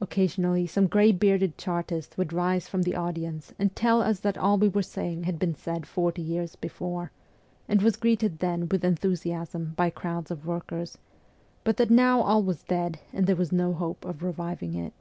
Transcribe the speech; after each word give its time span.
Occasionally 0.00 0.66
some 0.66 0.86
gray 0.86 1.12
bearded 1.12 1.58
Chartist 1.58 2.16
would 2.16 2.32
rise 2.32 2.68
from 2.70 2.84
the 2.84 2.94
audience 2.96 3.52
and 3.58 3.76
tell 3.76 4.00
us 4.00 4.20
that 4.20 4.38
all 4.38 4.56
we 4.56 4.68
were 4.70 4.80
saying 4.82 5.24
had 5.24 5.38
been 5.38 5.54
said 5.54 5.86
forty 5.86 6.22
years 6.22 6.56
before, 6.56 7.12
and 7.68 7.82
was 7.82 7.96
greeted 7.96 8.38
then 8.38 8.66
with 8.66 8.82
enthusiasm 8.82 9.74
by 9.76 9.90
crowds 9.90 10.30
of 10.30 10.46
workers, 10.46 10.96
but 11.64 11.76
that 11.76 11.90
now 11.90 12.22
all 12.22 12.42
was 12.42 12.62
dead, 12.62 12.98
and 13.12 13.26
there 13.26 13.36
was 13.36 13.52
no 13.52 13.74
hope 13.74 14.06
of 14.06 14.22
reviving 14.22 14.74
it. 14.74 14.94